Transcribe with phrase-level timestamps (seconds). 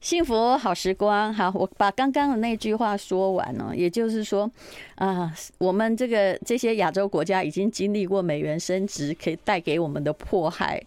[0.00, 3.76] 幸福好时光，好，我把刚刚的那句话说完了。
[3.76, 4.50] 也就是说，
[4.94, 10.82] 啊，我们这个这些亚洲国家已经经历过美元升值可以带给我们的迫害。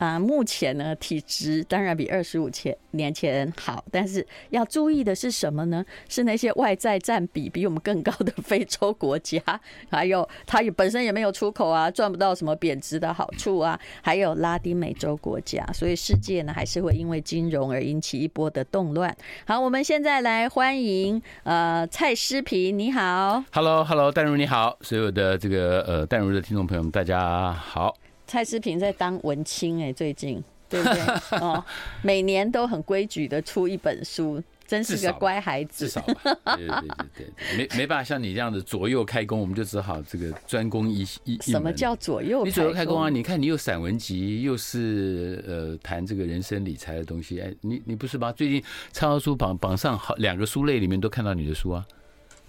[0.00, 5.84] 啊，目前呢，体质当然比二十五前年前好，但是要注意的是什么呢？
[6.08, 9.38] 是那些外债占比比我们更高的 非洲国家，
[9.90, 19.14] 还有它也本身也没有出口啊，赚不到什么贬值的好处啊，还有拉丁美洲国家，所以世界呢还是会因为金融而引起一波的动乱。
[19.46, 27.94] 好，我们现在来欢迎呃蔡诗萍，你好，Hello Hello，淡如你好，所有的这个呃淡如的听众朋友们，大家好。
[28.30, 30.40] 蔡诗平在当文青哎，最近
[30.70, 31.00] 对不对？
[31.40, 31.64] 哦，
[32.00, 35.88] 每年都很规矩的出一本书，真是个乖孩子。
[35.88, 41.36] 至少吧， 对对对对，没没办法像你这样子左右开工，我们就只好这个专攻一一。
[41.40, 42.44] 什么叫左右？
[42.44, 43.08] 你左右开工啊？
[43.08, 48.30] 你看你有散文集，又是呃谈这个人生理财的东西，哎，你你不是吧？
[48.30, 48.62] 最近
[48.92, 51.84] 畅销书榜榜上好两个书类里面都看到你的书啊。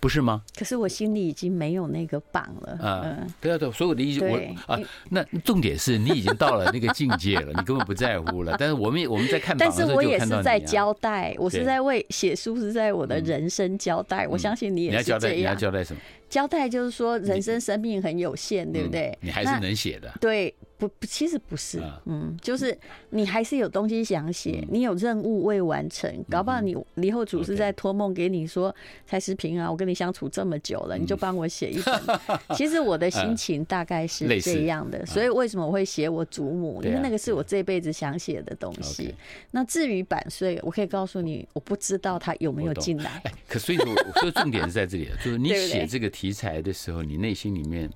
[0.02, 0.42] 不是吗？
[0.58, 2.78] 可是我心里已经没有那个榜了。
[2.82, 4.36] 嗯，对啊，对，所以我的意思，我
[4.74, 4.78] 啊，
[5.12, 8.56] 那重点是你已经到了那个境界了，你 根本不在乎了。
[8.60, 14.28] 但是我们我们在看但是我也是在交代，我是在为写书，是在我的人生交代。
[14.28, 16.02] 我相信你也是交代，你要交代什么？
[16.28, 19.16] 交代就是说，人生生命很有限，对不对？
[19.22, 20.12] 你还是能写的。
[20.20, 20.54] 对。
[20.82, 22.76] 不不，其实不是，嗯，就是
[23.12, 32.20] 你还是有东西想写，你有任务未完成，搞不好你李后主是在托梦给你说，蔡思平啊，我跟你相处这么久了，你就帮我写一本。
[32.58, 36.82] 其实我的心情大概是这样的，所以为什么我会写我祖母？
[36.84, 39.14] 因为那个是我这辈子想写的东西。
[39.52, 43.22] 那至于版税，我可以告诉你，我不知道他有没有进来。
[43.26, 47.88] 哎，可所以说，我说重点是在这里，就是你 写这个题材的时候，你内心里面。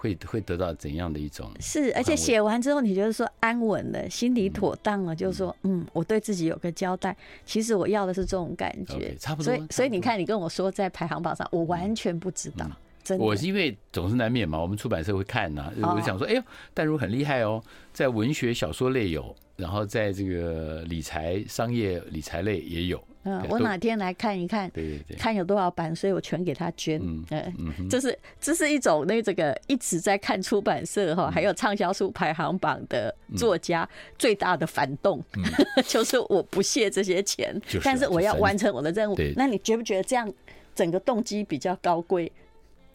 [0.00, 1.50] 会会得到怎样的一种？
[1.60, 7.14] 是，而且写完之后，你觉得说安稳了，心里妥当了，就是说，嗯，我对自己有个交代。
[7.44, 9.54] 其实我要的是这种感觉，差不多。
[9.54, 12.66] 所以，所以你看，你跟我说在排行榜上，我完全不知道。
[13.02, 16.42] 真的，我是因为总是难免嘛，我们出版社会看呐，我就想说，哎呦，
[16.74, 17.62] 淡如很厉害哦，
[17.92, 23.02] 在文学小说类有，然后在这个理财、商业理财类也有。
[23.22, 26.98] 嗯，我哪天来看一看，对对对，看有多少版，所以我全给他捐。
[27.02, 27.22] 嗯
[27.58, 33.86] 嗯，这是这是一种那这个一直在看出版社哈，还有畅销书排行榜的作家
[34.18, 35.22] 最大的反动，
[35.86, 39.14] 就是我不屑这些钱，但是我要完成我的任务。
[39.36, 40.32] 那你觉不觉得这样
[40.74, 42.32] 整个动机比较高贵？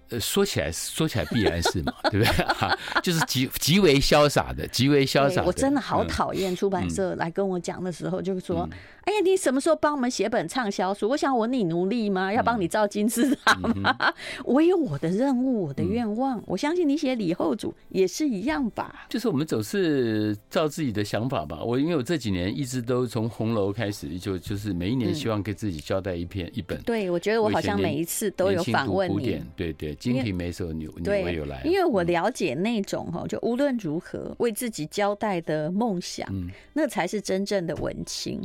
[0.10, 2.46] 呃，说起来说起来必然是嘛，对不对？
[2.46, 5.44] 哈，就是极极为潇洒的，极为潇洒。
[5.44, 8.70] 我真的好讨厌出版社来跟我讲的时候，就是说，
[9.02, 11.10] 哎呀，你什么时候帮我们写本畅销书？
[11.10, 12.32] 我想我你奴隶吗？
[12.32, 14.14] 要帮你造金字塔吗？
[14.46, 16.40] 我有我的任务，我的愿望。
[16.46, 19.08] 我相信你写李后主也是一样吧？
[19.10, 21.64] 就是我们总是照自己的想法吧。
[21.64, 26.80] 我因为我这几年一直都从红楼开始，就就是每一年希望给自己交代一篇一本。
[26.84, 29.42] 对，我觉得我好像每一次都有访问你。
[29.56, 29.95] 对对。
[29.96, 36.28] 《金瓶梅》时候，你你会有来，因为我了解那种哈，就无论如何为自己交代的梦想，
[36.74, 38.42] 那才是真正的文青。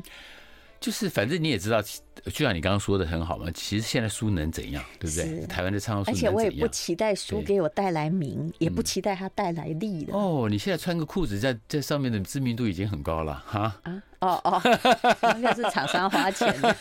[0.81, 3.51] 就是反正你也知道，就像你刚刚说的很好嘛。
[3.53, 5.47] 其实现在书能怎样，对不对？
[5.47, 10.15] 台湾的畅销书，而且我也不期待书给我带来名，也不期待它带来利的。
[10.15, 13.79] 哦，你现在穿个裤子，在在上面的知名度已经很高了哈。
[13.83, 14.03] 啊。
[14.21, 14.61] 哦哦，
[15.37, 16.77] 应该是厂商花钱的。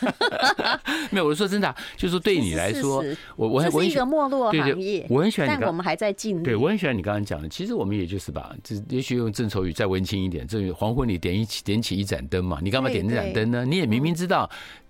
[1.09, 3.03] 没有，我说真的，就是说对你来说，
[3.35, 6.43] 我我我是一个没落行业，我很喜欢你，但我们还在进。
[6.43, 7.47] 对，我很喜欢你刚刚讲的。
[7.47, 12.59] 其实我们也就是把，这也许用郑愁予再文青一点，这黄昏里点一起点起一盏灯嘛。
[12.61, 13.65] 你干嘛点那盏灯呢？
[13.65, 14.49] 你也明明知道。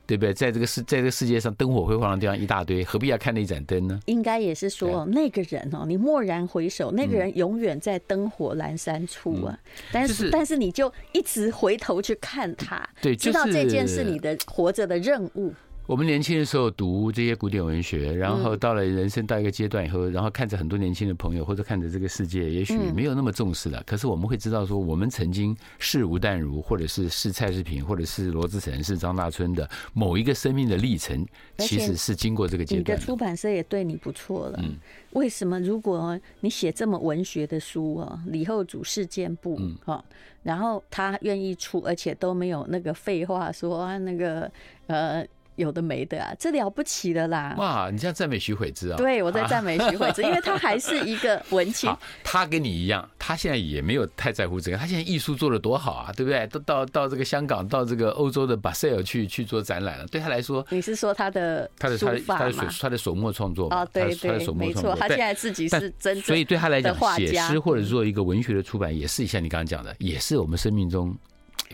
[0.09, 0.33] 对不对？
[0.33, 3.99] 在这个世，在这个世界上，灯火辉煌的地方一大堆，何必要看那盏灯呢？
[4.07, 9.55] 应该也是说，那个人哦，你蓦然回首，那个人永远在灯火阑珊处啊。
[9.91, 15.53] 但是，但是你就一直回头去看他，对，知道这件事你的活着的任务。
[15.89, 23.81] 我们年轻的时候读这些古典文学，然后到了人生到一个阶段以后，然后看着很多年轻的朋友或者看着这个世界，也许没有那么重视了。
[23.87, 31.25] 可是我们会知道说，我们曾经是吴淡如，或者是是蔡诗萍，或者是罗志成，是张大春的某一个生命的历程，
[31.57, 32.95] 其实是经过这个阶段。
[32.95, 34.59] 你的出版社也对你不错了。
[34.61, 34.75] 嗯，
[35.13, 35.59] 为什么？
[35.59, 40.05] 如果你写这么文学的书啊，李后主事件簿哈，
[40.43, 44.51] 然后他愿意出，而且都没有那个废话说啊，那个
[44.85, 45.25] 呃。
[45.59, 47.53] 有的没的啊，这了不起的啦！
[47.57, 48.97] 哇，你这样赞美徐慧芝啊？
[48.97, 51.93] 对，我在赞美徐慧芝， 因为他还是一个文青。
[52.23, 54.77] 他跟你一样，他现在也没有太在乎这个。
[54.77, 56.47] 他现在艺术做的多好啊，对不对？
[56.47, 60.07] 都到到这个香港，到这个欧洲的巴塞尔去去做展览了。
[60.07, 63.85] 对他来说，你是说他的他的他的他的手他的手墨创作啊？
[63.85, 66.21] 对对，没错，他现在自己是真的。
[66.21, 71.13] 所以对他来讲，写诗或者做一个文学的出版，也是像你刚刚讲的，也是我们生命中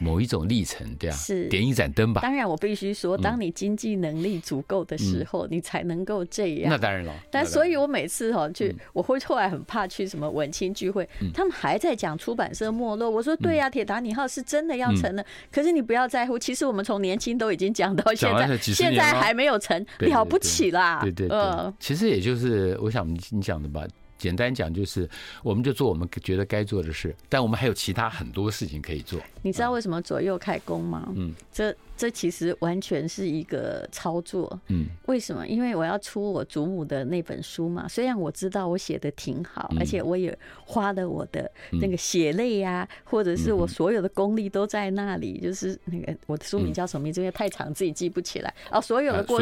[0.02, 2.22] 某一种历程，对啊，是点一盏灯吧。
[2.22, 6.70] 当然，我必须说，当你经济能力足够的时候，你才能够这样。
[6.70, 7.14] 那当然了。
[7.32, 13.10] 但所以，我每次哈去，我会后来很怕去什么文青聚会，他们还在讲出版社没落。
[13.10, 16.38] 我说对呀，铁达尼号是真的要成了，可是你不要在乎。
[16.38, 21.00] 其实我们从年轻都已经讲到现在，现在还没有成，了不起啦。
[21.02, 23.86] 对对对，其实也就是我想你你讲的吧。
[24.18, 25.08] 简单讲就是，
[25.44, 29.20] 我们就做我们觉得该做的事，但我们还有其他很多事情可以做。
[29.42, 31.12] 你知道为什么左右开弓吗？
[31.16, 34.60] 嗯，这这其实完全是一个操作。
[34.68, 35.46] 嗯，为什么？
[35.48, 37.88] 因为我要出我祖母的那本书嘛。
[37.88, 40.36] 虽然我知道我写的挺好，而且我也
[40.66, 45.40] 花了我的那个血泪呀，或者是我所有的功力都在那里。
[45.40, 47.22] 就是那个我的书名叫什么名字？
[47.22, 48.54] 因为太长自己记不起来。
[48.72, 49.42] 哦，所有的过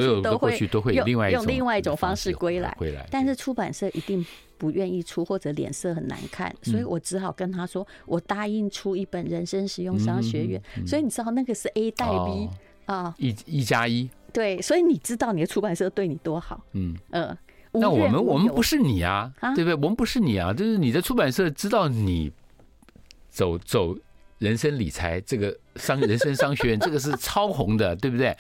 [0.52, 2.76] 去都会用用另外一种方式归来。
[3.10, 4.26] 但是出版社一定。
[4.64, 12.50] 不愿意出或者脸色很难看，所以我只好跟他说：“我答应出一本人生实用商学院。”所以你知道那个是 A 带 B
[12.86, 14.10] 啊，一一加一。
[14.32, 16.64] 对，所以你知道你的出版社对你多好。
[16.72, 17.38] 嗯呃，
[17.74, 19.76] 那我们我们不是你啊，对不对？
[19.76, 22.32] 我们不是你啊，就是你的出版社知道你
[23.28, 23.94] 走走
[24.44, 25.56] 人生理财这个。
[25.76, 28.38] 商人生商学院 这个是超红的，对不对？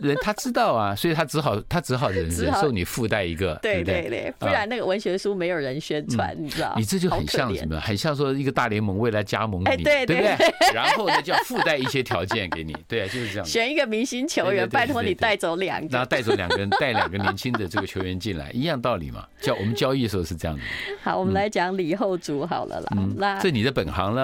[0.00, 6.72] 人他知道啊，所以他只好他只好忍忍受你附带一个，对对对，不然那个文学书没有人宣传，你知道？
[6.76, 7.80] 你这就很像什么？
[7.80, 10.36] 很像说一个大联盟未来加盟你，对不对？
[10.72, 13.44] 然后呢，就要附带一些条件给你， 对，就是这样。
[13.44, 19.26] 选一个明星球员，拜托你带走两个，然后带走两个人， 带两个年轻的这个球员进来，一样道理嘛。
[19.40, 20.62] 叫我们交易的时候是这样的。
[21.02, 22.88] 好，我们来讲李后主好了啦。
[23.16, 24.14] 那这你的本行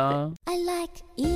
[0.86, 1.26] 了。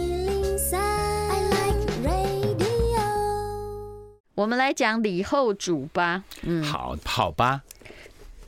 [4.34, 6.24] 我们来讲李后主吧。
[6.42, 7.62] 嗯，好，好吧。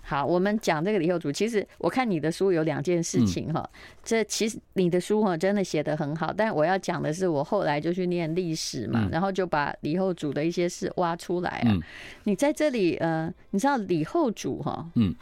[0.00, 1.30] 好，我们讲这个李后主。
[1.30, 3.68] 其实我看你的书有两件事情哈。
[4.02, 11.76] 这其实你的书哈真的写得很好，但我要讲的是，我后来就去念历史嘛，然后就把李后主的一些事挖出来啊。
[12.24, 15.14] 你在这里呃，你知道李后主哈，嗯，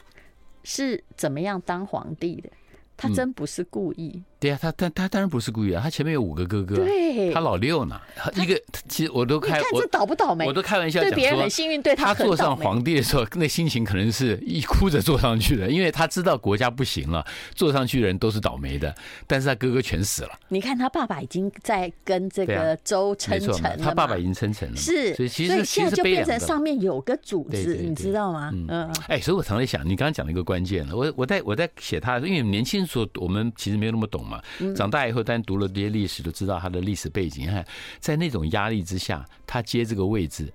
[0.64, 2.50] 是怎么样当皇帝的？
[2.96, 4.22] 他真不是故意。
[4.40, 8.00] 对啊，他他他当然不是故意啊，他前面有五个哥哥，对，他老六呢，
[8.36, 8.58] 一个
[8.88, 17.22] 其实我都开，看这倒不倒霉，我都开玩笑讲说，对别人很幸运，对他他坐上皇帝的时候，那心情可能是一哭着坐上去的，因为他知道国家不行了，
[17.54, 18.94] 坐上去的人都是倒霉的，
[19.26, 20.30] 但是他哥哥全死了。
[20.48, 28.50] 你看他爸爸已经在跟这个周称臣了，他爸爸已经称臣了，是，所以其实现在就变成上面有个组织，你知道吗？
[28.54, 34.40] 嗯，哎，所以我常在想，你刚刚讲了一个关键了，我我在我在写他，因为年轻时候我们其实没有那么懂嘛，
[34.74, 35.00] 长大。
[35.06, 37.42] 以后，但读了这些历史，都知道他的历史背景。
[37.42, 37.66] 你看，
[37.98, 40.52] 在那种压力之下，他接这个位置，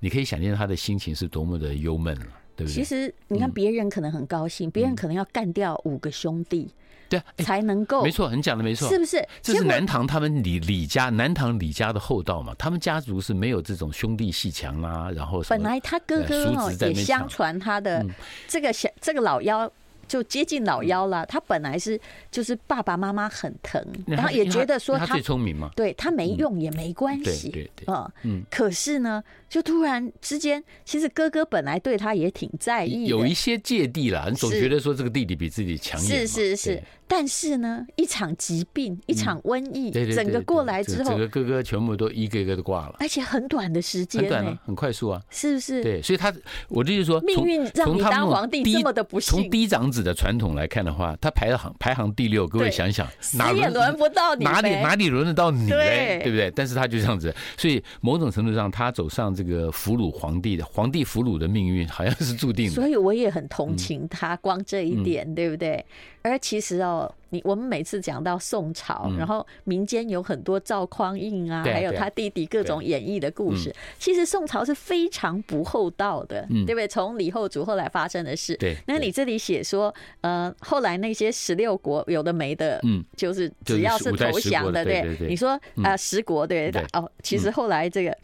[0.00, 2.26] 你可以想象他的心情是多么的忧闷了，
[2.56, 2.74] 对不对？
[2.74, 6.70] 其实，你看别人可能很高兴，别人可能要干掉五个兄弟，
[7.08, 8.02] 对，才能够。
[8.02, 9.22] 没错，你讲的没错，是不是？
[9.42, 15.10] 这是南唐他们李李家，南唐李家的后道嘛，他们家族是没有这种兄弟鬩墙啊。
[15.10, 18.06] 然后，本来他哥哥哦也相传他的
[18.46, 19.70] 这个小这个老幺。
[20.08, 22.00] 就接近老幺了，他本来是
[22.30, 27.86] 就是爸爸妈妈很疼，然后也觉得说他最聪明嘛，对他没用也没关系，对对
[28.24, 36.82] 嗯，可是呢，就突然之间，其实哥哥本来对他也挺在意，有一些芥蒂啦，你总觉得说这个弟弟比自己强，是是是。
[37.08, 45.82] 但是呢，一场疾病，一场瘟疫，整个过来之后，整个哥哥全部都一个一个都挂了，而且很短的时间，很短，很快速啊，是不是？
[45.82, 46.32] 对，所以他，
[46.68, 49.40] 我就是说，命运让你当皇帝这么的不幸。
[49.40, 56.20] 从嫡长子的传统来看的话，他排行排行第六，各位想想，哪也轮不到你，哪里哪里轮得到你嘞？
[56.22, 56.50] 对不对？
[56.50, 62.74] 但是他就这样子，所以某种程度上，他走上这个俘虏皇帝的皇帝俘虏的命运，好像是注定的。
[62.74, 65.82] 所以我也很同情他，光这一点，对不对？
[66.28, 67.14] 而其实哦。
[67.30, 73.74] 你我们每次讲到宋朝，然后民间有很多赵匡胤啊，还有他弟弟各种演绎的故事。
[73.98, 76.88] 其实宋朝是非常不厚道的，对不对？
[76.88, 78.76] 从李后主后来发生的事，对。
[78.86, 85.16] 那你这里写说，呃，后来那些十六国有的没的，嗯，就是只要是投降的，对。
[85.28, 88.16] 你说啊，十国对对哦，其实后来这个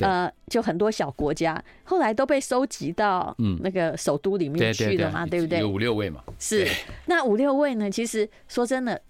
[0.00, 5.60] 呃，就很多小国家后来都被收集到嗯那个首都里面去了嘛，对不对？
[5.60, 6.22] 有五六位嘛。
[6.40, 6.66] 是。
[7.06, 7.88] 那五六位呢？
[7.88, 8.28] 其实。
[8.48, 9.00] 说真的，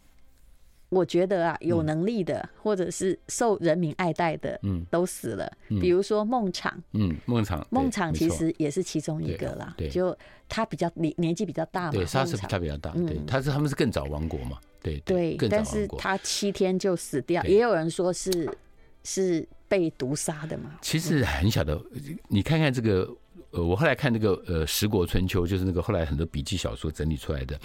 [0.88, 5.50] 我觉得啊，有能力的或者是受人民爱戴的，嗯，都死了。
[5.80, 9.74] 比如说孟昶，嗯，孟昶，孟昶其实也是其中一个啦。
[9.76, 10.16] 对，就
[10.48, 15.36] 他比较年年纪比较大嘛，对，他是他比较大，对，他是他们是更早亡国嘛，对对。
[15.48, 18.50] 但是他七天就死掉，也有人说是
[19.04, 20.78] 是被毒杀的嘛。
[20.82, 21.80] 其实很小的，
[22.28, 23.08] 你看看这个。
[23.50, 27.58] 呃，我后来看那个呃《十国春秋》，就是那个后来很多笔记小说整理出来的。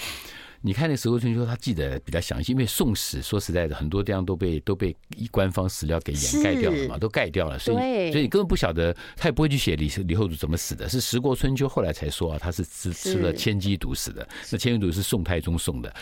[0.66, 4.96] 你看那《十国春秋》，他记得比较详细，因为宋史说实在的，很多地方都被都被
[5.30, 10.88] 官方史料给掩盖掉了嘛，都盖掉了，所以所以你根本不晓得，他也不会去写李李后主怎么死的。
[10.88, 14.26] 是《十国春秋》后来才说啊，他是吃吃了千机毒死的。
[14.52, 15.94] 那千机毒是宋太宗送的。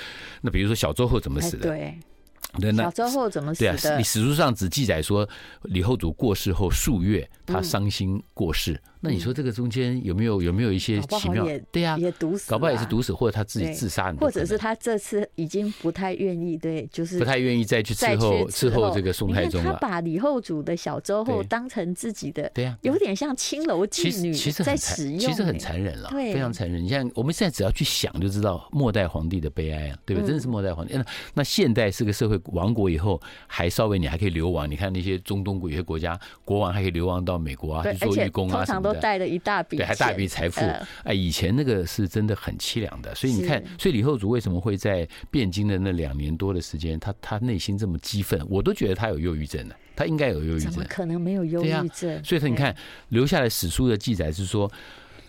[0.41, 1.67] 那比如说小周后怎么死的？
[1.67, 1.97] 对。
[2.59, 3.77] 对，那小周后怎么死的？
[3.77, 5.27] 对啊，你史书上只记载说
[5.63, 8.79] 李后主过世后数月，他伤心过世。
[9.01, 11.45] 嗯那你说这个中间有没有有没有一些奇妙？
[11.71, 19.73] 对呀，也毒死，搞不好也是毒死，或者他自己自杀，或者是他这次已经不太愿意，对，就是不太愿意再去伺候伺候这个宋太宗了。
[19.73, 24.31] 他把李后主的小周后当成自己的，对呀，有点像青楼妓女
[24.63, 26.83] 在使用，其实很残忍了，非常残忍。
[26.83, 30.27] 你像我们现在只要去想就知道末代皇帝的悲哀啊，对不对？
[30.27, 30.93] 真的是末代皇帝。
[30.95, 34.69] 那那现代是个社会亡国以后，还稍微你还可以流亡。
[34.69, 39.77] 你看那些中东国有些国家国王还可以流亡到美国啊，去做义工啊，通常都带了一大笔。
[39.77, 40.61] 对，还大笔财富，
[41.03, 52.23] 哎，以前那个是真的很凄凉的，所以你看，所以李后主为什么会在汴京的那两年多的时间，他他内心这么激愤，我都觉得他有忧郁症的，他应该有忧郁症，怎么可能没有忧郁症？
[52.23, 52.75] 所以说你看
[53.09, 54.71] 留下来史书的记载是说，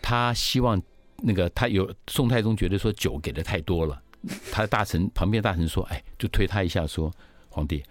[0.00, 0.80] 他希望
[1.18, 4.02] 那个他有宋太宗觉得说酒给的太多了，
[4.50, 7.12] 他的大臣旁边大臣说，哎，就推他一下说，
[7.48, 7.82] 皇帝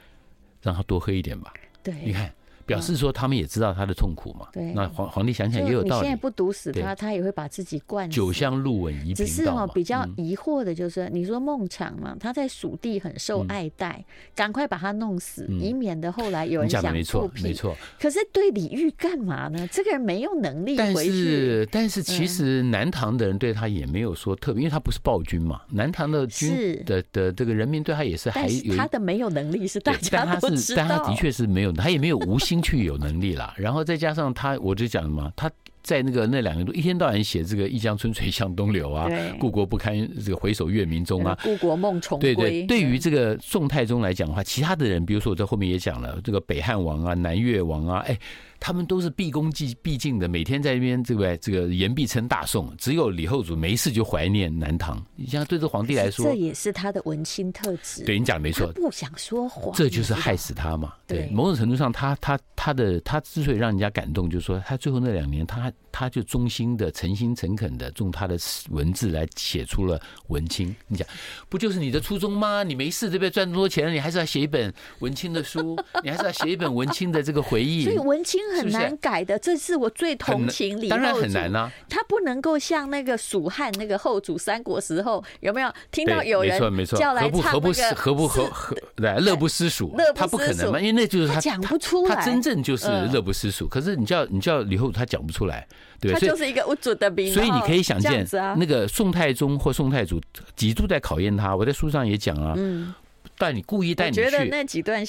[0.61, 1.53] 让他多喝一点吧。
[1.83, 2.33] 对，你看。
[2.65, 4.47] 表示说他们也知道他的痛苦嘛？
[4.53, 4.71] 对。
[4.73, 6.01] 那皇皇帝想想也有道理。
[6.01, 8.15] 你现在不毒死他，他也会把自己灌死。
[8.15, 9.15] 酒香路稳宜平道。
[9.15, 14.03] 只是哦，比较疑惑的就是，你说孟昶嘛，他在蜀地很受爱戴，
[14.35, 17.43] 赶快把他弄死，以免的后来有人想复辟。
[17.43, 17.75] 没错。
[17.99, 19.67] 可是对李煜干嘛呢？
[19.71, 21.03] 这个人没有能力回去。
[21.03, 25.61] 但是，但是其实南唐的人对他也没有说特别，因为他不是暴君嘛。
[25.69, 30.85] 南唐的军的的这个人民对他也是还有他的没有能力是大家都知道。
[30.87, 33.53] 但他的确是没有，他也没有无心去有能力了。
[33.55, 35.49] 然后再加上他，我就讲什么，他
[35.81, 39.07] 在那个那两年多，一天到晚写这个“一江春水向东流”啊
[39.39, 42.35] ，“故国不堪这个回首月明中”啊，“故国梦重归”。
[42.35, 48.17] 对对，对于这个宋太宗来讲的话，其他的人，比如说我在后面也讲了，这个北汉王啊、南越王啊，哎。
[48.63, 52.71] 他们都是毕恭毕毕敬的，每天在那边这个这个言必称大宋。
[52.77, 55.03] 只有李后主没事就怀念南唐。
[55.15, 58.03] 你像对这皇帝来说，这也是他的文青特质。
[58.03, 60.93] 对你讲没错，不想说谎，这就是害死他嘛。
[61.07, 68.37] 对，某种程度上，他他他的他之所以让人家感动，就是说他最后那两年，他他就忠心的、诚心诚恳的用他的
[68.69, 70.73] 文字来写出了文青。
[70.87, 71.07] 你讲
[71.49, 72.61] 不就是你的初衷吗？
[72.61, 73.29] 你没事对不对？
[73.31, 77.85] 赚这么多钱，你还是要写一本文青的书，你还是要写一本文青的这个回忆。
[77.85, 78.39] 所以文青。
[78.57, 81.01] 很难改的，这是我最同情李后主。
[81.01, 87.51] 当然很难啊，他不能够像那个蜀汉那个后主三国时候，有没有听到有人叫来唱那个？
[87.51, 89.95] 何不何不何何来乐不思蜀？
[90.15, 93.67] 他不可能嘛，因为那就是他讲不出来，他真正就是乐不思蜀。
[93.67, 95.67] 可是你叫你叫李后主，他讲不出来，
[95.99, 97.33] 对，他就是一个无主的兵。
[97.33, 98.27] 所以你可以想见，
[98.57, 100.21] 那个宋太宗或宋太祖
[100.55, 101.55] 几度在考验他。
[101.55, 102.53] 我在书上也讲啊。
[102.57, 102.93] 嗯。
[103.41, 104.29] 带你故意带你去，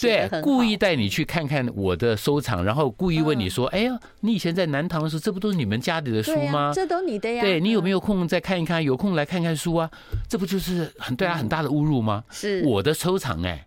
[0.00, 6.72] 对，故意带你去看看我的收藏，然后故意问你说：“哎呀，你以前在南唐的时候，这不都是你们家里的书吗？
[6.74, 8.82] 这都你的呀。”对，你有没有空再看一看？
[8.82, 9.90] 有空来看看书啊，
[10.30, 12.24] 这不就是很对他很大的侮辱吗？
[12.30, 13.66] 是我的收藏哎。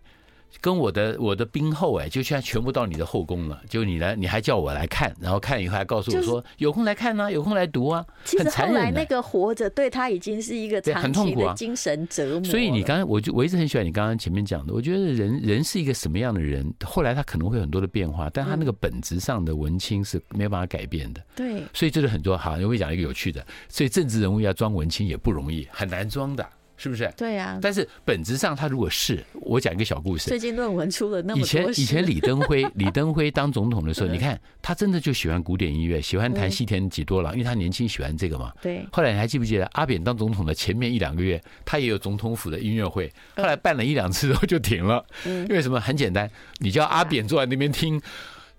[0.60, 3.60] 跟我的我的兵后哎，就现在全部到你的后宫了。
[3.68, 8.04] 就你来，你还叫我来看，然后看以后还告诉我说有空来看啊，有空来读啊。
[8.24, 12.44] 其实后来那个活着对他已经是一个长期的精神折磨。
[12.44, 21.22] 所以你刚才我就我一直很喜欢你刚刚前面讲的，我觉得人人是一个什么样的人，后来他可能会很多的变化，但他那个本质上的文青是没有办法改变的。
[21.36, 26.44] 对，所以这是很多好，我会讲一个有趣的，所以政治人物要装文青也不容易，很难装的。
[26.76, 27.12] 是不是？
[27.16, 27.58] 对呀。
[27.60, 30.28] 但是本质上，他如果是我讲一个小故事。
[30.28, 31.42] 最近论文出了那么多。
[31.42, 38.52] 以前以前李登辉 李登辉当总统的时候，你看他真的就喜欢古典音乐，喜欢弹西田几多郎，因为他年轻喜欢这个嘛。
[38.60, 38.86] 对。
[38.92, 45.04] 后来你还记不记得阿扁当总统的前面一两个月，他也有总统府的音乐会，后来办了一两次之后就停了。
[45.24, 45.80] 因为什么？
[45.80, 46.28] 很简单，
[46.58, 48.00] 你叫阿扁坐在那边听。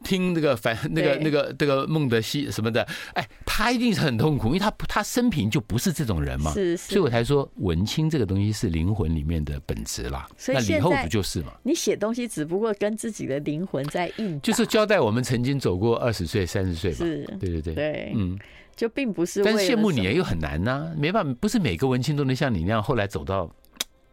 [0.04, 10.27] 听 那个反那个那个这个孟德西什么的，哎，他一定是很痛苦，因为他他生平就不是这种人嘛，是是，所以我才说文青这个东西是灵魂里面的本质啦。
[10.38, 18.38] 所以那李后不就是嘛，你写东西只不过跟自己的灵魂在应，就是交代我们曾经走过二十岁、三十岁嘛，是，对对对，对，嗯，
[18.75, 19.44] 就并不是。
[19.44, 23.50] 但是羡慕你又很难呐，没办法，不是每个文青都能像你那样后来走到，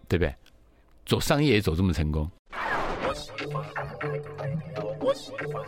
[0.08, 0.34] 对不对？
[1.06, 2.30] 走商业也走这么成功。
[5.04, 5.62] 我喜欢?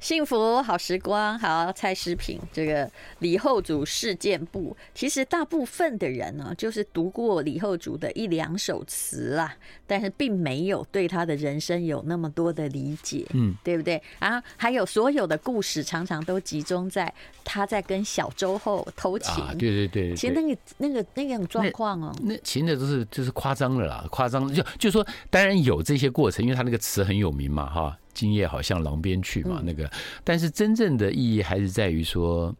[0.00, 9.54] 幸福好时光，好蔡诗平，这个李后主事件簿，其实大部分的人呢，就是读过李后主的一两首词啦，
[9.86, 14.02] 但是并没有对他的人生有那么多的理解，嗯，对不对？
[14.18, 17.12] 然后还有所有的故事，常常都集中在
[17.44, 20.08] 他在跟小周后偷情，啊、对，对，对对。
[20.08, 27.98] 对，其实那个那个那种状况哦，那其实那都是就是夸张了啦，夸张就就说，当然有这些过程，因为他那个词很有名嘛，哈。
[28.12, 29.90] 今夜好像狼边去嘛，那个，
[30.24, 32.54] 但是真正的意义还是在于说，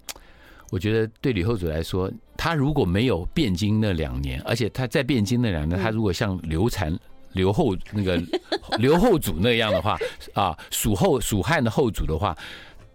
[0.71, 6.99] 我觉得对李后主来说，他如果没有汴京那两年，而且他在汴京那两年，他如果像刘禅、
[7.33, 8.23] 刘后那个
[8.79, 9.99] 刘后主那样的话，
[10.35, 12.37] 啊，蜀后蜀汉的后主的话。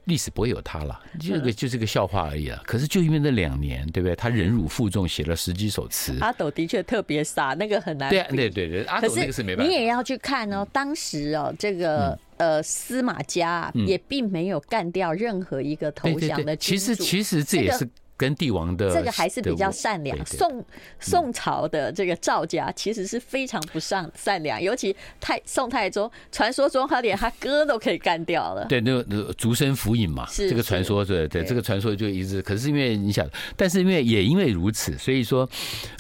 [0.06, 2.62] 历史不会有他了，这个就是个笑话而已了。
[2.66, 4.16] 可是就因为那两年，对不对？
[4.16, 6.18] 他忍辱负重，写了十几首词。
[6.22, 8.10] 阿斗的确特别傻，那个很难。
[8.10, 9.70] 对对对对，阿斗那个是没办法。
[9.70, 16.56] 你也要去看哦，当时哦，这个呃司马家也并没有干掉任何一个投降的。
[16.56, 17.88] 其实其实这也是。
[18.18, 20.18] 跟帝王的这个还是比较善良。
[20.26, 20.64] 宋
[21.00, 28.66] 宋朝的这个赵家其实是非常不善善良，尤其太宋太宗，传说中他连他哥都可以干掉了。
[28.66, 32.42] 对，那个竹声符印嘛，这个传说，对对，这个传说就一直。
[32.42, 35.48] 可是因为你想，但是因为也因为如此，所以说，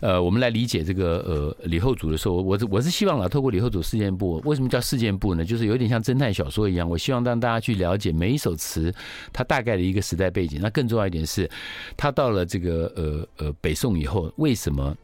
[0.01, 5.43] 呃，我们来理解这个呃李后主的时候，我是我是希望啊，透过李后主事件簿，为什么叫事件簿呢？
[5.43, 8.93] 就是有点像侦探小说一样，我希望让大家去了解每一首词
[9.33, 10.59] 它大概的一个时代背景。
[10.61, 11.49] 那更重要一点是。
[12.05, 14.95] 他到了这个呃呃北宋以后，为什么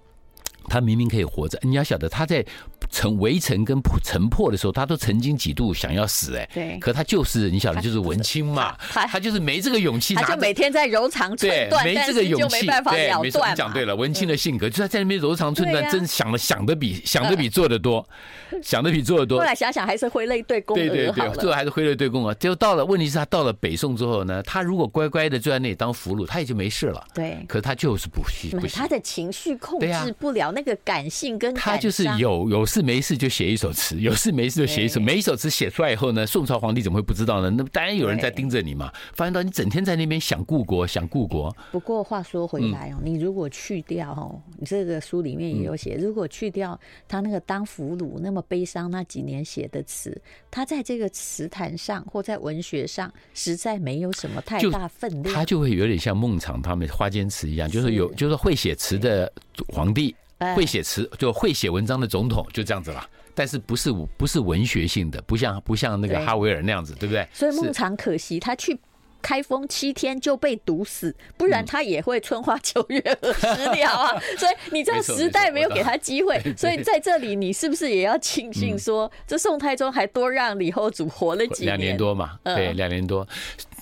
[0.65, 1.57] 他明明可以活着？
[1.63, 2.45] 你要晓得他在。
[2.91, 13.55] 城围城跟城破的时候，他都曾经几度想要死哎，对，可他就是你晓得，就是文青嘛，他就是没这个勇气，他就每天在柔肠寸断，没这个勇气，没办法了断。
[13.55, 18.05] 讲对了，文青的性格就是他在那边柔肠寸断，真想的想的比想的比做的多，
[18.61, 19.39] 想的比做的多。
[19.39, 22.33] 后来想想还是挥泪对公，对对对，最后还是挥泪对公啊。
[22.35, 27.05] 就到了问题是他到了北宋之后呢，他如果乖乖的坐在那里当俘虏，他也就没事了。
[27.13, 34.99] 对，可是他就是不行，他的情绪控制不了那个感性跟他就是有有事没事就写一首词，有事没事就写一首。
[34.99, 37.49] 每一首词写出来以后呢，宋朝皇帝怎么会不知道呢？
[37.49, 38.91] 那么当然有人在盯着你嘛。
[39.13, 41.55] 发现到你整天在那边想故国，想故国。
[41.71, 50.19] 不过话说回来哦，你如果去掉哦，你这个书里面也有写，如果去掉他那个当俘虏那么悲伤那几年写的词，
[50.49, 55.35] 他在这个词坛上或在文学上实在没有什么太大分量。
[55.35, 59.31] 他就会有点像孟昶他们花间词一样，就是有就是会写词的
[59.67, 60.15] 皇帝。
[60.55, 67.27] 会写词就会写文章的总统就这样子了，但是不是不是文学性的，不像不像那个哈维尔那样子，对不对？
[67.33, 68.77] 所以孟尝可惜他去
[69.21, 74.19] 开封七天就被毒死，不然他也会春花秋月何时了啊！
[74.35, 81.77] 所以你这个时代没有给他机会，所以在这里你是不是也要庆 幸说，这宋太宗还多让李后主活了几年？
[81.77, 83.27] 两年多嘛，对，两年多。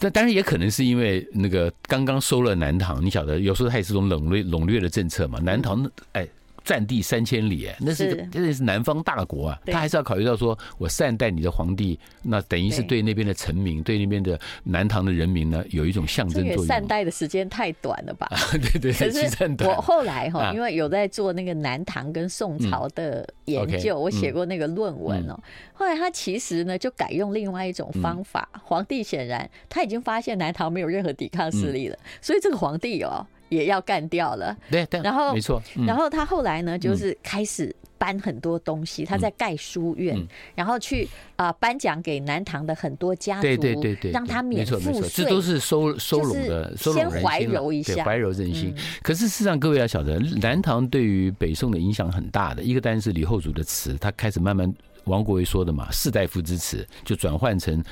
[0.02, 6.28] 但当然也可能是因为那个刚刚收了南唐，你晓得有时候他也是种笼掠笼掠的政策嘛，南唐哎。
[6.69, 9.60] 占地三千里，哎，那是真的是南方大国啊！
[9.65, 16.65] 他还是要考虑到说，我善待你的皇帝，那等于是对那边的臣民，对那边的南唐的人民呢，有一种象征作用。
[16.67, 18.29] 善待的时间太短了吧？
[18.71, 25.39] 对对，可是我后来哈，因为有在做那个南唐跟宋朝的研究，我写过那个论文哦。
[25.73, 28.47] 后来他其实呢，就改用另外一种方法。
[28.63, 33.25] 皇帝显然他已经发现南唐没有任何抵抗势力了，所以这个皇帝哦。
[33.49, 40.17] 也要干掉了，对对，然后没错，然后他后来呢，就是开始搬很多东西，他在盖书院，
[40.55, 48.73] 然后去啊颁奖给南唐的很多家族，对对对对，让他免赋税，这都是收收拢的，收拢人心，怀柔一下，怀柔人心。
[49.01, 54.73] 可是事实上，各位要晓得，南唐对于北宋的影响很大的一个，当然是李后主的词，他开始慢慢。
[55.05, 57.83] 王国维说的嘛，士大夫之词就转换成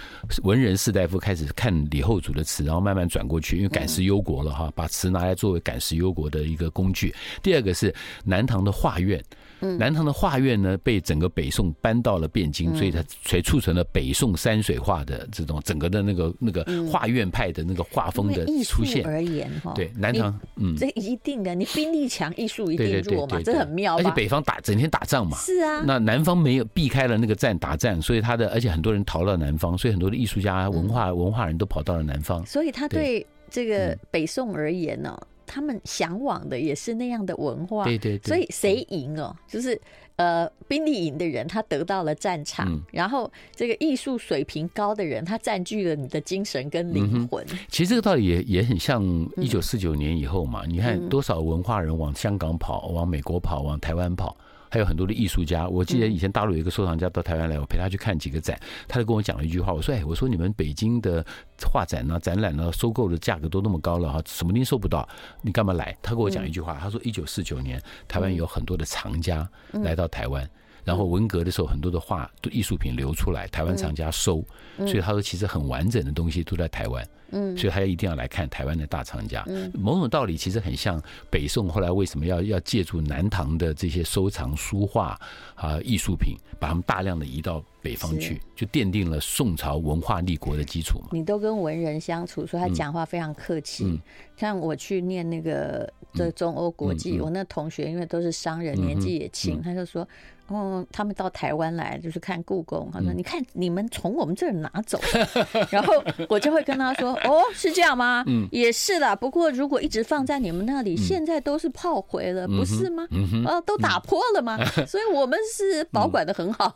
[0.44, 7.14] 文人士大夫开始看李后主的词，然后慢慢转过去，因为感时忧国了哈，把词拿来作为感时忧国的一个工具。
[7.42, 7.94] 第二个是
[8.24, 9.24] 南唐的画院。
[9.60, 19.06] 南唐的画院呢，被整个北宋搬到了汴京，所以它才促成了北宋山水画的这种整个的那个那个画院派的那个画风的出现。
[19.06, 23.98] 而言哈，对南唐，嗯，这一定的，你兵力强，艺术一定弱嘛，这很妙。
[23.98, 32.46] 而且北方打整天打仗嘛，是啊，那南方没有避开了那个战打战，所以他的而且很多人逃到南方，所以很多的艺术家、文化文化人都跑到了南方。
[32.46, 33.26] 所以他对。
[33.50, 35.18] 这个北宋而言呢。
[35.48, 39.36] 他们向往的也是那样的文化，对对，对，所以谁赢哦？
[39.48, 39.80] 就是
[40.18, 47.46] 呃，兵力赢的人，他得到了战场，嗯、然后这个艺术水平高的人，他占据了你的精神跟灵魂。
[47.52, 49.04] 嗯、其实这个道理也也很像
[49.38, 54.36] 一九四九年以后嘛，嗯、你看多少文化人往香港跑，往美国跑，往台湾跑。
[54.70, 55.68] 还有很多的艺术家。
[55.68, 61.26] 我记得以前大陆有一个收藏家到台湾来，我陪他去看几个展，他就跟我讲了一句话，我说：“哎，我说你们北京的
[61.72, 65.08] 画展呢、展览呢，收购的价格都那么高了哈，什么东西收不到，
[65.42, 70.48] 你干嘛来？”他跟我讲一句话，他说：“一九四九年，台湾有很多的藏家来到台湾。”
[70.88, 74.42] 然后文革的时候，很多的画、艺术品流出来，台湾藏家收，
[74.78, 77.58] 所以他说其实很完整的东西都在台湾，嗯。
[77.58, 79.46] 所以他一定要来看台湾的大藏家。
[79.74, 85.20] 某种道理其实很像北宋后来为什么要要借助南唐的这些收藏书画
[85.56, 91.10] 啊艺术品，把他们大量的移到北方去，就奠定了宋朝文化立国的基础嘛。
[91.12, 94.00] 你都跟文人相处，说他讲话非常客气。
[94.38, 100.08] 像我去念那个这中欧国际，我那同学因为都是商人，年纪也轻，他就说。
[100.48, 102.90] 哦，他们到台湾来就是看故宫。
[102.94, 105.00] 他说：“你看，你们从我们这儿拿走。
[105.70, 105.94] ”然后
[106.30, 108.24] 我就会跟他说： “哦，是这样吗？
[108.28, 109.16] 嗯，也是的。
[109.18, 113.06] 不过如果一直放在你们那里，现在都是炮灰了，不是吗？
[113.46, 114.58] 呃，都打破了吗？
[114.88, 116.72] 所以我们是保管的很好。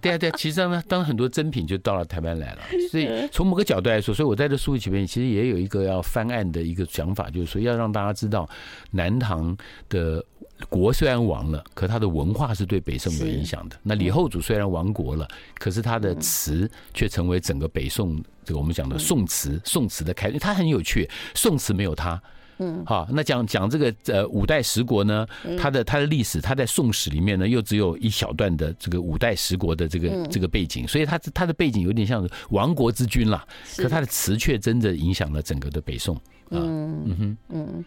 [0.00, 0.34] 对啊，对啊。
[0.36, 2.58] 其实呢，当很多珍品就到了台湾来了。
[2.90, 8.48] 所以从某个角度来说，所以我在这书里面其实也有一个要翻案的一个想法，就是说要让大家知道
[8.92, 9.56] 南唐
[9.88, 10.24] 的。
[10.68, 13.76] 国虽然亡了，可他的文化是对北宋有影响的。
[13.82, 15.26] 那李后主虽然亡国了，
[15.58, 20.38] 可是他的词却成为整个北宋这个我们讲的宋词，宋词的开端。
[20.38, 22.20] 他很有趣，宋词没有他。
[22.60, 25.24] 嗯，好，那讲讲这个呃五代十国呢，
[25.56, 36.20] 他的他的历史，他在宋史里面呢又只有一小段的这个五代十国的这个这个背景，所以他他的背景有点像亡国之君啦，可他的词却真的影响了整个的北宋。
[36.50, 37.84] 嗯嗯哼嗯。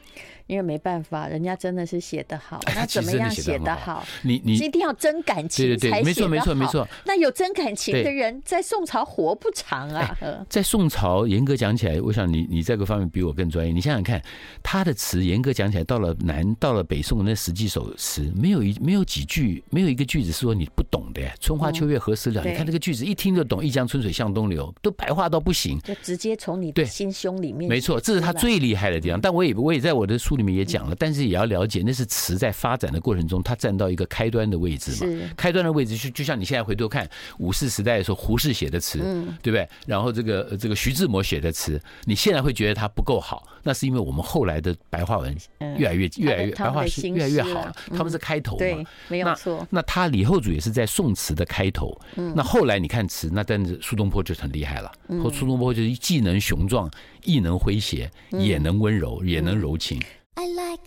[0.48, 4.06] 因为没办法，人家真的是写得好，那怎么样写得好？
[4.24, 6.04] 你你一定要真感情对对对。
[6.04, 6.86] 没错没错没错。
[7.06, 10.18] 那有真感情的人在宋朝活不长啊。
[10.50, 13.72] 在宋朝严格讲起来，我想你你这个方面比我更专业。
[13.72, 14.22] 你想想看，
[14.62, 21.22] 他的词严格讲起来，到了南到了北宋的那十几首词，没有一没有几句，没有一个句子是说你不懂的。
[21.40, 22.44] 春花秋月何时了？
[22.44, 27.70] 你看这个句子一听就懂，一江春水向东流，都白话到不行，就直接从你的心胸里面。
[27.70, 29.20] 没错，这是他最厉害的地方。
[29.20, 35.30] 但我也我也在我的书里面也讲了，但是也要了解，那是词在发展的过程中，它占到一个开端的位置嘛。
[35.36, 37.10] 开端的位置就就像你现在回头看
[37.40, 39.00] 五四时代的时候，胡适写的词，
[39.42, 39.68] 对不对？
[39.86, 45.36] 然后这个这个徐志摩写的词，你现在会觉得它不够好，那是因为我们后来的白话文
[45.78, 47.76] 越来越越来越白话是越来越好了。
[47.96, 49.68] 他们是开头嘛，没有错。
[49.70, 52.00] 那他李后主也是在宋词的开头。
[52.36, 54.92] 那后来你看词，那但是苏东坡就很厉害了。
[55.24, 56.90] 和苏东坡就是既能雄壮，
[57.24, 58.10] 亦能诙谐，
[58.44, 60.02] 也能温柔，也能柔情。
[60.36, 60.82] I like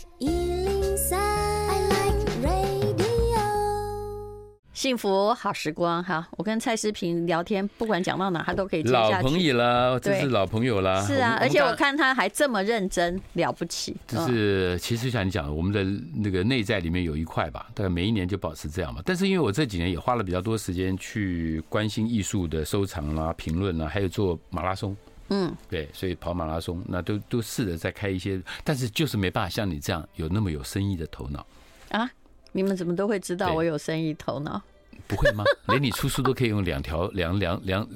[4.72, 6.28] 幸福好时光，哈！
[6.32, 9.12] 我跟蔡诗平聊天，不管讲到哪，他都可以接下去。
[9.14, 11.00] 老朋友了，这是老朋友了。
[11.06, 13.96] 是啊，而且我看他还这么认真，了不起。
[14.06, 15.82] 就是其实像你讲的，我们的
[16.14, 19.00] 那个内在里面有一块吧，大概每一年就保持这样嘛。
[19.06, 24.94] 但是因为我这几年也花了比较多时间去关心艺术的收藏啦、评论啦，还有做马拉松。
[25.28, 31.46] 嗯，对，所以跑马拉松，那都都试着在开一些，但是就是没办法像你这样有那么有生意的头脑
[31.90, 32.10] 啊。
[32.52, 34.62] 你们怎么都会知道我有生意头脑？
[35.06, 35.44] 不会吗？
[35.68, 37.86] 连你出书都可以用两条两两两，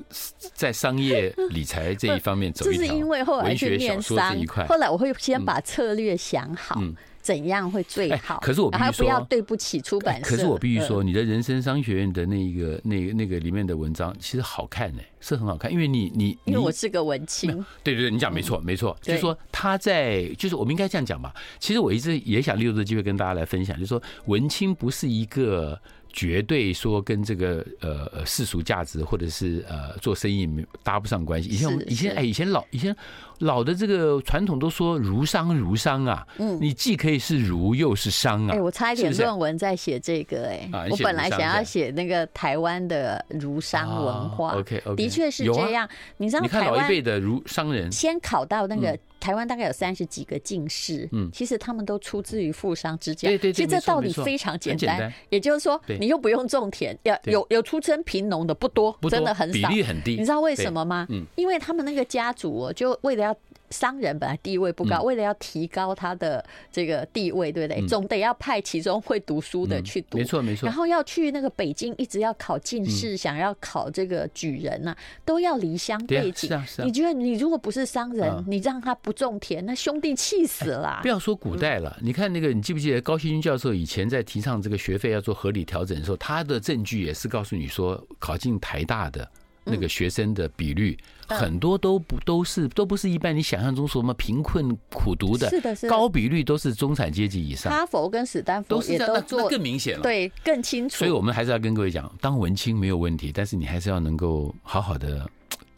[0.54, 2.82] 在商业理财这一方面走一条。
[2.86, 4.36] 这是因为后来去念商，
[4.68, 6.80] 后来我会先把策略想好，
[7.20, 8.40] 怎样会最好。
[8.40, 10.30] 可是我必须说，不要对不起出版社。
[10.30, 17.50] 可是我必须说，你的人生商学院的那个那个那个里面的文章其实好看呢，是很好看，因为你你因为我是个文青。
[17.82, 21.34] 对对对，你讲没错没错，就是说他在就是我们应该这样讲吧。
[21.58, 25.78] 其实我一直也想利用这个机会跟大家来分享，就是说文青不是一个。
[26.18, 30.48] 绝对说跟这个呃世俗价值或者是呃做生意
[30.82, 31.48] 搭不上关系。
[31.48, 32.94] 以前我们以前哎以前老以前
[33.38, 38.54] 老的这个传统都说儒商儒商啊，嗯，你既可以是儒又是商啊。
[38.54, 44.52] 哎，我差一点论文在写这个哎，我本来想要写那个台湾的儒商文化。
[44.56, 45.88] OK OK，的确是这样。
[46.16, 48.98] 你知道，你看老一辈的儒商人先考到那个。
[49.20, 53.26] 台湾大概有三十几个进士，嗯，其实他们都出自于富商之家。
[53.26, 60.12] 对对，其实这道理非常简单，也就是说，你又不用种田，要有有出身贫农的不多，真的很少，比例很低。
[60.12, 61.04] 你知道为什么吗？
[61.10, 63.27] 嗯，因为他们那个家族哦，就为了要。
[63.70, 67.86] 商人本来地位不高，为了要提高他的这个地位，对不对？
[67.86, 70.66] 总得要派其中会读书的去读，没错没错。
[70.66, 76.50] 然后要去那个北京，一直要考进士，想要考这个举人呐，都要离乡背井。
[76.84, 81.00] 你觉得你如果不是商人，你让他不种田，那兄弟气死了。
[81.02, 89.28] 不要说古代了，你看那个，你记不记得高希军教授以前在提倡这个学费要做合理调整的时候，他的证据也是告诉你说，考进台大的。
[89.70, 97.72] 那个学生的比率很多都不都是都不是一般你想象中什么贫困苦读的，是的，是高比率都是中产阶级以上。
[97.72, 100.96] 哈佛跟史丹福都是这样，那更明显了，对，更清楚。
[100.96, 105.28] 所以我们还是要跟各位讲，当文青没有问题，但是你还是要能够好好的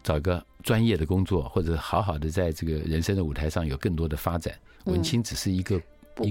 [0.03, 4.55] 找一个专业的工作，或者好好的在这个人生的舞台上有更多的发展。
[4.85, 5.81] 文青只是一个。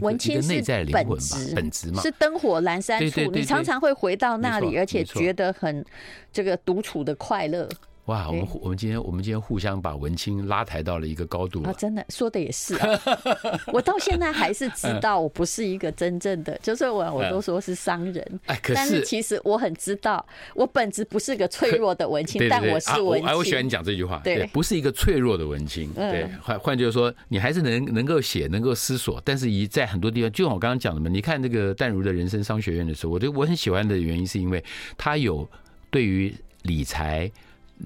[0.02, 5.84] 文青是内在灵魂吧，本质嘛，是灯火阑珊处，你常常会回到那里，而且觉得很
[6.32, 7.68] 这个独处的快乐。
[8.10, 11.72] 哇，我们我们今天我们今天互相把文青拉抬到了一个高度啊！
[11.74, 13.00] 真的说的也是啊，
[13.72, 18.40] 我到现在还是知道我不是一个真正的，就是我我都说是商人，
[18.74, 23.30] 但是其实我很知道，我本质不是个脆弱的文青，但我是文青。
[23.30, 34.64] 哎，我喜欢你讲这句话，对，不是一个脆弱的文青，对，换换句话说，你还是能能够写，能够思索，但是一在很多地方，就像我刚刚讲的嘛，你看那个淡如的人生商学院的时候，我觉得我很喜欢的原因是因为
[34.98, 35.48] 他有
[35.92, 37.32] 对于理财。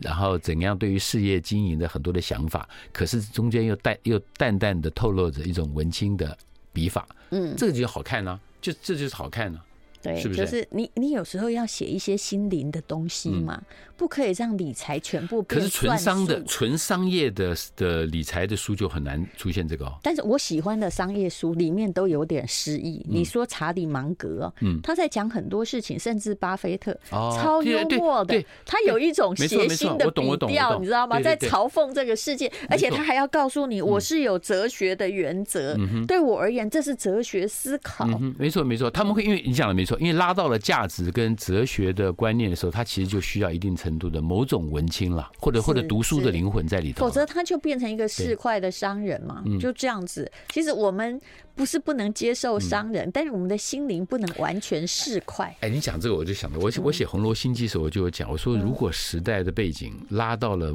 [0.01, 6.37] 然后怎样对于事业经营的很多的想法，可是中间又淡又淡淡的透露着一种文青的
[6.71, 9.61] 笔法，嗯，这个就好看呢，就这就是好看呢。
[10.01, 10.41] 对，是不是？
[10.41, 13.63] 就是你，你有时候要写一些心灵的东西嘛，
[13.95, 15.41] 不可以让理财全部。
[15.43, 19.97] 可是纯商的、纯商业的的理财的书就很难出现这个哦。
[20.01, 23.05] 但是我喜欢的商业书里面都有点诗意。
[23.07, 31.19] 你说查理芒格，嗯，他在讲很多事情，甚至巴菲特，超幽默的，他有一种谐星的笔调，你知道吗？
[31.19, 35.77] 在嘲讽这个世界，而且他还要告诉你，我是有哲学的原则。
[36.07, 38.05] 对我而言，这是哲学思考。
[38.37, 39.97] 没错，没错，他们会因为你讲的没错。
[39.99, 50.31] 因为拉到了价值跟哲学的观念的时候，他其实就需要一定程度的某种文青啦，或者或者读书的灵魂在里头，否则他就变成一个市侩的商人嘛，就这样子。
[50.47, 51.19] 其实我们
[51.53, 55.51] 不是不能接受商人，但是我们的心灵不能完全市侩。
[55.59, 60.73] 哎，你讲这个我就想到，我我写《红楼心机》时候我就有讲，我说如果时代的背景拉到了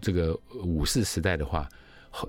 [0.00, 1.68] 这个武士时代的话。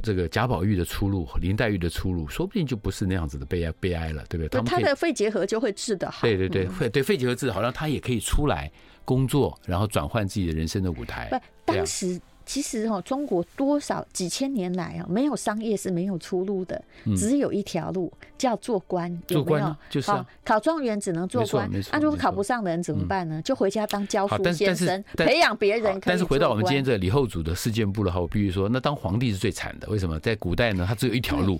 [0.04, 4.62] 这个贾宝玉的出路，林黛玉的出路，说不定就不是那样子的悲哀悲哀了，对不对？
[4.64, 6.22] 他的肺结核就会治得好。
[6.22, 8.72] 对对对，肺对肺结核治好，让他也可以出来
[9.04, 11.30] 工作，然后转换自己的人生的舞台。
[11.66, 12.20] 不，当时。
[12.52, 16.84] 其实哦，中国多少几千年来啊，没有商业是没有出路的，
[17.16, 19.10] 只有一条路叫做官。
[19.30, 19.74] 有没有？
[19.90, 20.12] 就是
[20.44, 21.70] 考状元只能做官。
[21.94, 23.42] 那，如果考不上的人怎么办呢？
[23.42, 25.98] 就回家当教书先生，培养别人。
[26.04, 29.88] 但是回到我们今天这个李后主的事件簿的话，我必须说，那当皇帝是最惨的。
[29.88, 30.20] 为什么？
[30.20, 31.58] 在古代呢，他只有一条路。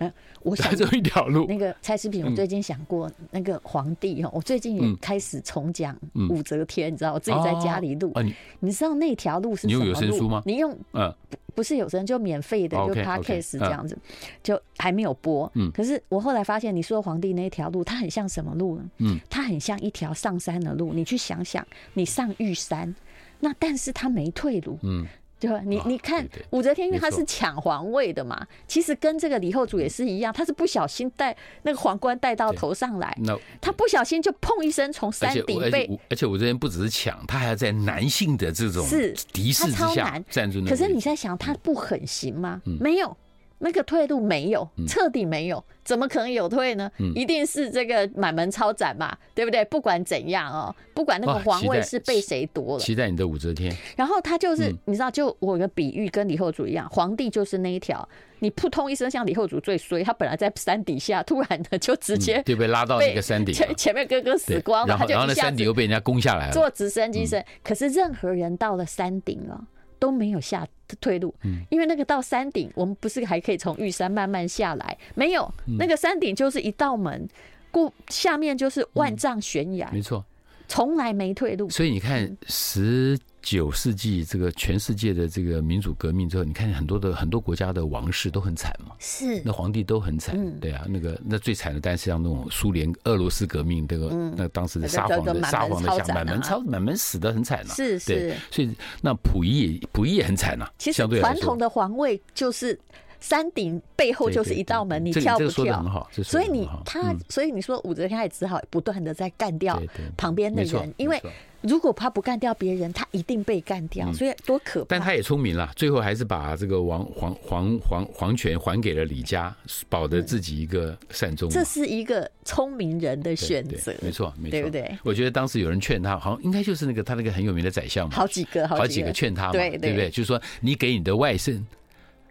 [0.00, 1.46] 嗯，我想 走一条路。
[1.46, 5.96] 那个蔡思萍，我最近想过那个皇帝哈，我最近也开始重讲
[6.28, 8.12] 武则天，你知道，我自己在家里录。
[8.22, 9.84] 你你知道那条路是什么
[10.18, 10.28] 路？
[10.28, 10.42] 吗？
[10.46, 11.14] 你用嗯，
[11.54, 13.96] 不是有声，就免费的，就 Podcast 这样子，
[14.42, 15.50] 就还没有播。
[15.54, 18.84] 嗯，可是我后来发现，你说皇帝那条路，它很像什么路呢？
[18.98, 20.94] 嗯，它很像一条上山的路。
[20.94, 22.94] 你去想想，你上玉山，
[23.40, 24.78] 那但是它没退路。
[24.82, 25.06] 嗯。
[25.40, 25.60] 对吧？
[25.64, 33.16] 你你看武则天，因为她是抢皇位的嘛，其实跟这个李后主也是一样，她是不小心戴那个皇冠戴到头上来，
[33.60, 35.98] 她不小心就砰一声从山顶被。
[36.10, 40.62] 而且武则天不只是抢，她还要在男性的这种是敌视之下站住。
[40.66, 42.60] 可是你在想，她不狠心吗？
[42.78, 43.16] 没有。
[43.62, 46.90] 那个退路没有，彻底没有，怎么可能有退呢？
[47.14, 49.62] 一定是这个满门抄斩嘛，对不对？
[49.66, 53.70] 不管怎样哦，不管那个皇位是被谁夺了，期待你的武则天。
[53.96, 67.44] 然后他就是，你知道，就我有个比喻跟李后主一样，皇帝就是那一条，你扑通一声，像李后主最衰，他本来在山底下，突然的就直接就被拉到那个山顶，前前面哥哥死光了，然后然后那山顶又被人家攻下来了，坐直升机升。
[67.62, 69.66] 可是任何人到了山顶了。
[70.00, 70.66] 都没有下
[71.00, 71.32] 退路，
[71.68, 74.98] 因为那个到山顶，我们不是还可以从玉山慢慢下来？
[75.14, 77.28] 没有，那个山顶就是一道门，
[77.70, 80.24] 过下面就是万丈悬崖，没错，
[80.66, 81.70] 从来没退路。
[81.70, 83.16] 所以你看十。
[83.42, 89.40] 九世纪这个全世界的这个民主革命之后，你看很多的很多国家的王室都很惨嘛，是。
[89.44, 100.68] 那皇帝都很惨，对啊，那个那最惨的，但是像那种苏联、俄罗斯革命，这个那当时的沙皇的沙皇的下满门抄满门死的很惨呐，是是，所以那溥仪溥仪也很惨呐。
[100.78, 102.78] 其实传统的皇位就是
[103.20, 106.08] 山顶背后就是一道门，你跳不跳？
[106.24, 109.80] 所以你他所以你说武则天也只好不断的在干掉
[110.16, 111.20] 旁边的人，因为。
[111.62, 114.86] 如果他不干掉别人，他一定被干掉，所以多可怕！
[114.88, 119.54] 但他也聪明了，最后还是把这个王皇皇皇皇权还给了李家，
[119.86, 121.50] 保得自己一个善终。
[121.50, 124.98] 这是一个聪明人的选择，没错，没错，对不对？
[125.02, 130.08] 我觉得当时有人劝他，好像应该就是那个他那个很有名的宰相嘛，好几个，好几个劝他嘛，对对不对？
[130.08, 131.62] 就是说，你给你的外甥。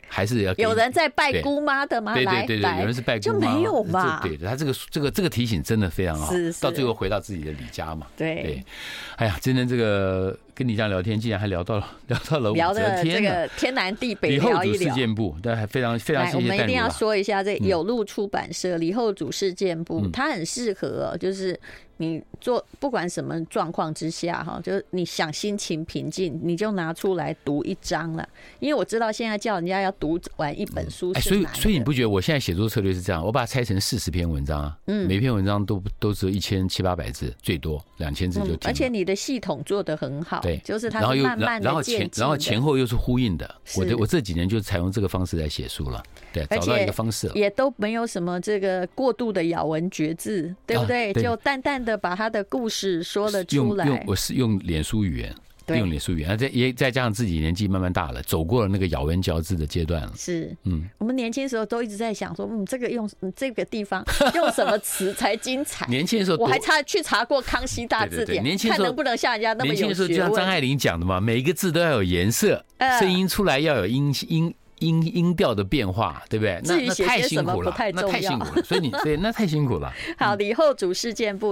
[0.10, 2.14] 还是要有人在拜姑妈的吗？
[2.14, 4.20] 对对对对，有人是拜姑妈，就没有嘛。
[4.22, 8.08] 对，他这个这个这个提醒真的非常好，到最后回到自己的李家嘛。
[8.18, 8.64] 对，
[9.16, 14.62] 哎呀，今天这个跟你这样聊天，竟然还聊到了 聊到了聊的这个天南地北聊一聊。
[14.62, 16.38] 李后主事件簿，对，还非常非常谢谢。
[16.38, 21.58] 我们一定要说一下这有路出版社李后主事件簿，它很适合，就是。
[22.02, 28.26] 你做不管什么状况之下哈，就是你想心情平静，你就拿出来读一章了。
[28.62, 33.22] 因为我知道现在叫人家要读完一本书，所以所以你不觉得我现在写作策略是这样？
[33.22, 38.60] 我把它拆成四十篇文章啊，嗯，每篇文章都都只有一千七八百字，最多两千字就停。
[38.64, 43.56] 而且你的系统做得很好，对，就是它慢慢的然后前然后前后又是呼应的。
[43.78, 46.02] 我的我这几年就采用这个方式来写书了，
[46.34, 51.14] 对，找到一个方式了，也都没有什么这个过度的咬文嚼字，对不对？
[51.14, 52.00] 就淡淡的。
[52.00, 55.36] 把他的故事说了出来，用我是用脸书语言，
[55.78, 60.14] 用脸术语言，再也再加上自己年纪慢慢大了，走过了那个咬文嚼字的阶段了。
[60.16, 64.04] 是，嗯，我们年轻时候都一直在想说，嗯，这个用这个地方
[64.36, 65.86] 用什么词才精彩？
[65.88, 69.72] 年轻的时候我还查去查过《康熙大字典》，年轻看能不能像人家那么。
[69.72, 72.66] 年轻的时候就像张爱玲讲的嘛，每一个字都要有颜色，
[73.00, 74.54] 声音出来要有音音。
[74.80, 76.58] 音音调的变化，对不对？
[76.64, 78.64] 那那太辛苦了，那太辛苦了。
[78.64, 79.92] 所以你对那太辛苦了。
[80.18, 81.48] 好，李后主事件簿